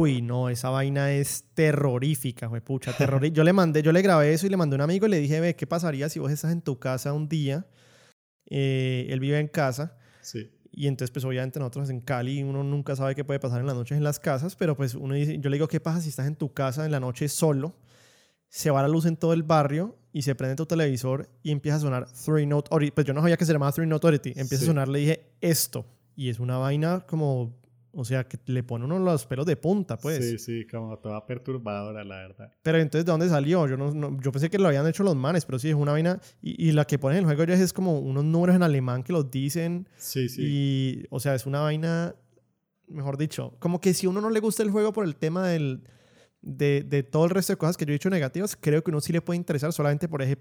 [0.00, 3.36] Uy, no, esa vaina es terrorífica, güey, pucha, terrorífica.
[3.36, 5.18] Yo le mandé, yo le grabé eso y le mandé a un amigo y le
[5.18, 7.66] dije, ve, ¿qué pasaría si vos estás en tu casa un día?
[8.50, 9.96] Eh, él vive en casa.
[10.20, 10.50] Sí.
[10.70, 13.74] Y entonces, pues obviamente nosotros en Cali, uno nunca sabe qué puede pasar en las
[13.74, 16.26] noches en las casas, pero pues uno dice, yo le digo, ¿qué pasa si estás
[16.26, 17.74] en tu casa en la noche solo?
[18.48, 21.76] Se va la luz en todo el barrio y se prende tu televisor y empieza
[21.76, 22.92] a sonar Three Note Authority.
[22.92, 24.34] Pues yo no sabía que se llamaba Three Note Authority.
[24.36, 25.84] Empieza a sonar, le dije, esto.
[26.14, 27.58] Y es una vaina como
[27.92, 30.24] o sea, que le pone uno los pelos de punta, pues.
[30.24, 32.52] Sí, sí, como toda perturbadora, la verdad.
[32.62, 33.66] Pero entonces, ¿de dónde salió?
[33.66, 36.20] Yo, no, yo pensé que lo habían hecho los manes, pero sí, es una vaina.
[36.42, 39.12] Y, la que ponen en el juego ya es como unos números en alemán que
[39.12, 39.88] los dicen.
[39.96, 40.42] Sí, sí.
[40.44, 42.14] Y, o sea, es una vaina,
[42.86, 45.82] mejor dicho, como que si uno no le gusta el juego por el tema del,
[46.42, 49.00] de, de todo el resto de cosas que yo he dicho negativas, creo que uno
[49.00, 50.38] sí le puede interesar solamente por ese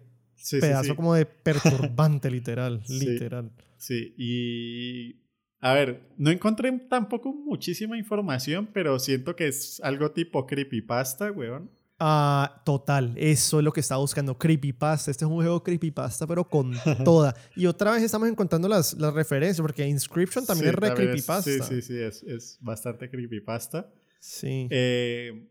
[0.59, 3.51] pedazo como de perturbante, literal, literal.
[3.77, 5.26] Sí, y
[5.59, 11.71] a ver, no encontré tampoco muchísima información, pero siento que es algo tipo creepypasta, weón.
[11.99, 15.09] Ah, total, eso es lo que estaba buscando, creepypasta.
[15.09, 17.35] Este es un juego creepypasta, pero con toda.
[17.55, 21.41] Y otra vez estamos encontrando las, las referencias, porque Inscription también es re creepypasta.
[21.41, 23.91] sí, sí, sí, es, es bastante creepypasta.
[24.19, 24.67] Sí.
[24.69, 25.47] Eh,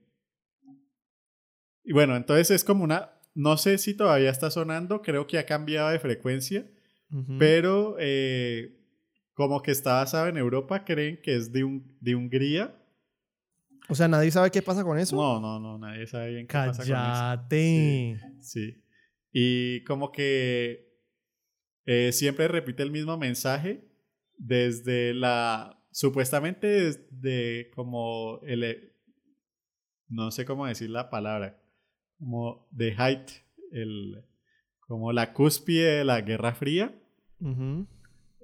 [1.83, 3.13] y bueno, entonces es como una.
[3.35, 6.67] No sé si todavía está sonando, creo que ha cambiado de frecuencia,
[7.39, 8.77] pero eh,
[9.37, 12.75] como que está basado en Europa, creen que es de, un, de Hungría.
[13.87, 15.15] O sea, ¿nadie sabe qué pasa con eso?
[15.15, 17.47] No, no, no, nadie sabe bien qué pasa con eso.
[17.51, 18.83] Sí, sí.
[19.31, 20.91] Y como que
[21.85, 23.87] eh, siempre repite el mismo mensaje
[24.39, 25.85] desde la...
[25.91, 28.95] Supuestamente desde como el...
[30.09, 31.63] No sé cómo decir la palabra.
[32.19, 33.29] Como the height,
[33.71, 34.25] el,
[34.81, 36.99] como la cúspide de la Guerra Fría.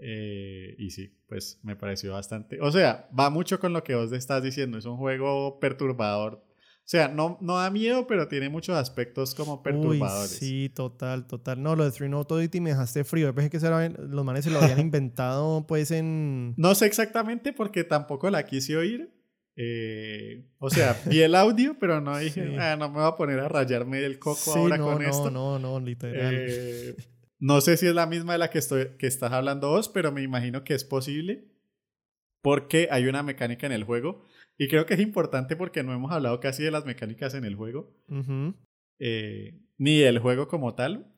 [0.05, 2.61] Eh, y sí, pues me pareció bastante.
[2.61, 4.77] O sea, va mucho con lo que vos estás diciendo.
[4.77, 6.45] Es un juego perturbador.
[6.85, 10.33] O sea, no, no da miedo, pero tiene muchos aspectos como perturbadores.
[10.33, 11.63] sí, total, total.
[11.63, 13.29] No, lo de Three Note Oddity me dejaste frío.
[13.29, 16.55] Yo pensé que los manes se lo habían inventado pues en...
[16.57, 19.15] No sé exactamente porque tampoco la quise oír.
[19.55, 23.39] Eh, o sea, vi el audio, pero no dije, ah, no me voy a poner
[23.39, 25.31] a rayarme el coco ahora con esto.
[25.31, 26.35] No, no, no, literal.
[26.37, 26.97] Eh,
[27.43, 30.13] no sé si es la misma de la que, estoy, que estás hablando vos, pero
[30.13, 31.49] me imagino que es posible
[32.41, 34.25] porque hay una mecánica en el juego
[34.57, 37.57] y creo que es importante porque no hemos hablado casi de las mecánicas en el
[37.57, 37.93] juego,
[39.01, 41.13] eh, ni del juego como tal,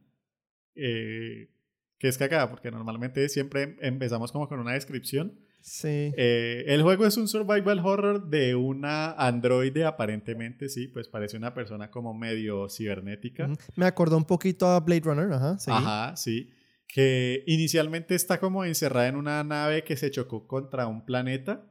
[0.74, 1.50] eh,
[1.98, 5.38] que es cagada, porque normalmente siempre empezamos como con una descripción.
[5.64, 6.12] Sí.
[6.18, 11.54] Eh, el juego es un survival horror de una androide, aparentemente, sí, pues parece una
[11.54, 13.48] persona como medio cibernética.
[13.74, 15.58] Me acordó un poquito a Blade Runner, ajá.
[15.58, 15.70] Sí.
[15.72, 16.50] Ajá, sí.
[16.86, 21.66] Que inicialmente está como encerrada en una nave que se chocó contra un planeta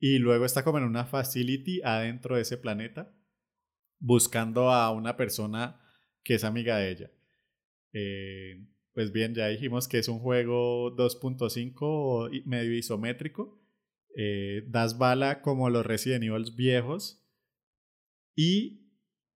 [0.00, 3.12] y luego está como en una facility adentro de ese planeta
[3.98, 5.78] buscando a una persona
[6.22, 7.10] que es amiga de ella.
[7.92, 8.66] Eh,
[8.96, 13.62] pues bien, ya dijimos que es un juego 2.5 medio isométrico.
[14.16, 17.22] Eh, das bala como los Resident Evil viejos.
[18.34, 18.88] Y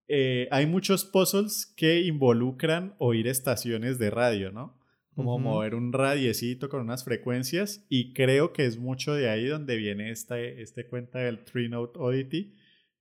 [0.09, 4.81] eh, hay muchos puzzles que involucran oír estaciones de radio, ¿no?
[5.15, 9.77] como mover un radiecito con unas frecuencias y creo que es mucho de ahí donde
[9.77, 12.57] viene este, este cuenta del Tree Note Oddity,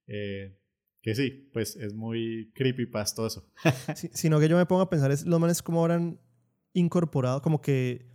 [0.08, 0.58] eh,
[1.00, 3.50] que sí, pues es muy creepy pastoso.
[4.12, 6.20] sino que yo me pongo a pensar es los manes cómo habrán
[6.72, 8.06] incorporado, como que,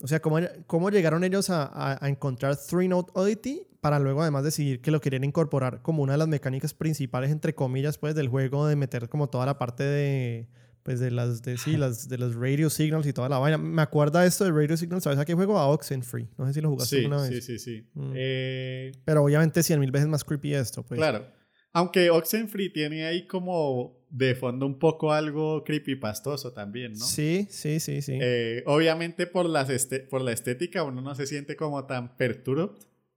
[0.00, 4.44] o sea, cómo, cómo llegaron ellos a, a, encontrar Three Note Oddity para luego además
[4.44, 8.28] decidir que lo querían incorporar como una de las mecánicas principales, entre comillas, pues del
[8.28, 10.48] juego de meter como toda la parte de
[10.82, 13.58] pues de las de sí, las de los radio signals y toda la vaina.
[13.58, 15.58] Me acuerda esto de radio signals, ¿sabes a qué juego?
[15.58, 16.28] A Oxenfree.
[16.38, 17.28] No sé si lo jugaste alguna vez.
[17.28, 17.86] Sí, sí, sí.
[17.94, 18.12] Mm.
[18.14, 20.98] Eh, Pero obviamente cien mil veces más creepy esto, pues.
[20.98, 21.26] Claro.
[21.72, 27.04] Aunque Oxenfree tiene ahí como de fondo un poco algo creepypastoso también, ¿no?
[27.04, 28.18] Sí, sí, sí, sí.
[28.20, 32.70] Eh, obviamente por, las este por la estética uno no se siente como tan perturbed,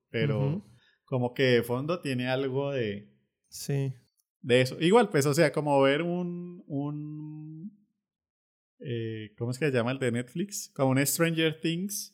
[0.09, 0.63] pero
[1.05, 3.11] como que de fondo tiene algo de...
[3.49, 3.93] Sí
[4.43, 4.79] de eso.
[4.79, 6.63] Igual, pues, o sea, como ver un.
[6.67, 7.71] un
[8.79, 10.69] eh, ¿Cómo es que se llama el de Netflix?
[10.75, 12.12] Como un Stranger Things.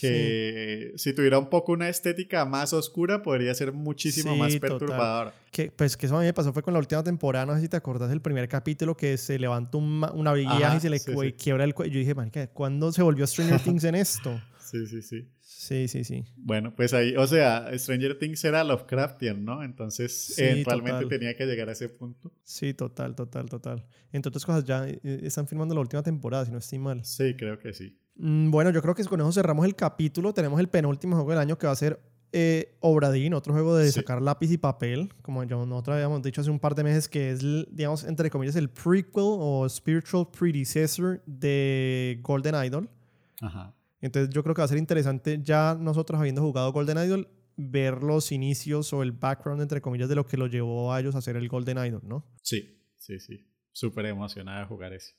[0.00, 5.32] Que si tuviera un poco una estética más oscura, podría ser muchísimo más perturbador.
[5.50, 7.62] Que, pues que eso a mí me pasó fue con la última temporada, no sé
[7.62, 11.00] si te acordás del primer capítulo que se levanta un, una brilla y se le
[11.34, 11.94] quiebra el cuello.
[11.94, 14.40] Yo dije, marica, ¿cuándo se volvió Stranger Things en esto?
[14.60, 15.28] Sí, sí, sí.
[15.40, 16.24] Sí, sí, sí.
[16.36, 19.64] Bueno, pues ahí, o sea, Stranger Things era Lovecraftian, ¿no?
[19.64, 22.30] Entonces, eventualmente tenía que llegar a ese punto.
[22.44, 23.86] Sí, total, total, total.
[24.12, 27.04] Entre otras cosas, ya eh, están filmando la última temporada, si no estoy mal.
[27.04, 27.98] Sí, creo que sí.
[28.18, 30.34] Mm, bueno, yo creo que con eso cerramos el capítulo.
[30.34, 32.00] Tenemos el penúltimo juego del año que va a ser
[32.32, 36.50] eh, Obradín, otro juego de sacar lápiz y papel, como yo nosotros habíamos dicho hace
[36.50, 37.40] un par de meses, que es,
[37.70, 42.90] digamos, entre comillas, el prequel o spiritual predecessor de Golden Idol.
[43.40, 43.74] Ajá.
[44.00, 48.02] Entonces yo creo que va a ser interesante ya nosotros habiendo jugado Golden Idol ver
[48.02, 51.18] los inicios o el background entre comillas de lo que lo llevó a ellos a
[51.18, 52.24] hacer el Golden Idol, ¿no?
[52.42, 53.44] Sí, sí, sí.
[53.72, 55.14] Súper emocionada de jugar ese.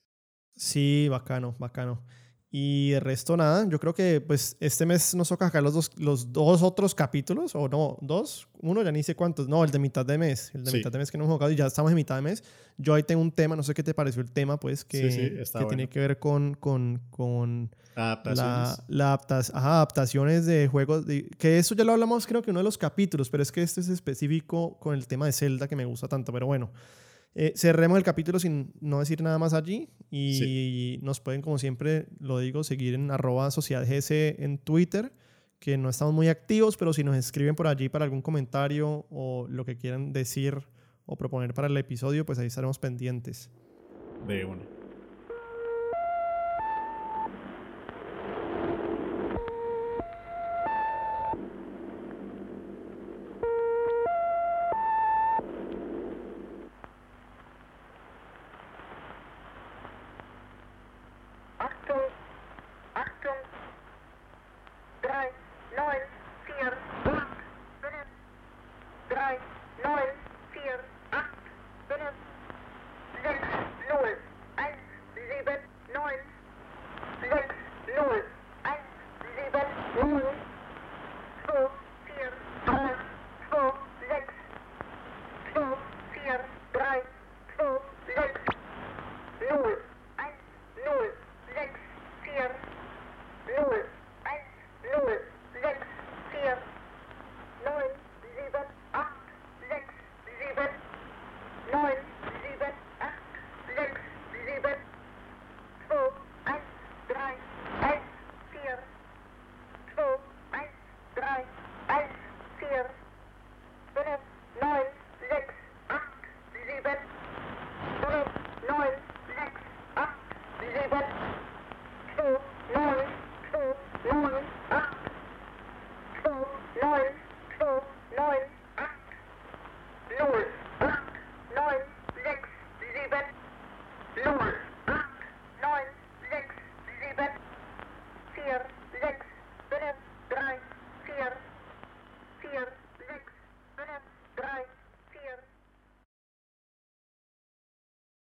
[0.56, 2.04] Sí, bacano, bacano.
[2.52, 5.92] Y el resto nada, yo creo que pues este mes nos toca sacar los dos,
[5.98, 9.78] los dos otros capítulos, o no, dos, uno ya ni sé cuántos, no, el de
[9.78, 11.92] mitad de mes, el de mitad de mes que no hemos jugado y ya estamos
[11.92, 12.44] en mitad de mes.
[12.78, 15.66] Yo ahí tengo un tema, no sé qué te pareció el tema, pues, que, que
[15.66, 18.82] tiene que ver con, con, con adaptaciones.
[18.88, 21.06] La, adaptaciones de juegos,
[21.38, 23.82] que eso ya lo hablamos creo que uno de los capítulos, pero es que este
[23.82, 26.72] es específico con el tema de Zelda que me gusta tanto, pero bueno.
[27.36, 32.08] Eh, cerremos el capítulo sin no decir nada más allí y nos pueden, como siempre
[32.20, 35.14] lo digo, seguir en arroba sociedadgs en Twitter,
[35.60, 39.46] que no estamos muy activos, pero si nos escriben por allí para algún comentario o
[39.50, 40.58] lo que quieran decir
[41.06, 43.50] o proponer para el episodio, pues ahí estaremos pendientes.
[44.28, 44.79] De una.